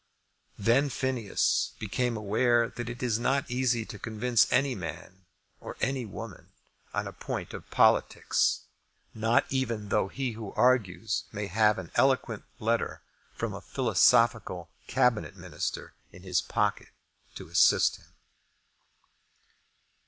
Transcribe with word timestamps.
Then 0.57 0.89
Phineas 0.89 1.73
became 1.77 2.17
aware 2.17 2.67
that 2.69 2.89
it 2.89 3.03
is 3.03 3.19
not 3.19 3.51
easy 3.51 3.85
to 3.85 3.99
convince 3.99 4.51
any 4.51 4.73
man 4.73 5.27
or 5.59 5.77
any 5.79 6.05
woman 6.07 6.53
on 6.91 7.05
a 7.05 7.13
point 7.13 7.53
of 7.53 7.69
politics, 7.69 8.61
not 9.13 9.45
even 9.51 9.89
though 9.89 10.07
he 10.07 10.31
who 10.31 10.53
argues 10.53 11.25
may 11.31 11.45
have 11.45 11.77
an 11.77 11.91
eloquent 11.93 12.45
letter 12.57 13.03
from 13.35 13.53
a 13.53 13.61
philosophical 13.61 14.71
Cabinet 14.87 15.35
Minister 15.35 15.93
in 16.11 16.23
his 16.23 16.41
pocket 16.41 16.89
to 17.35 17.47
assist 17.49 17.97
him. 17.97 18.07